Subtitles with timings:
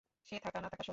[0.27, 0.89] সে থাকা-না থাকা সমান।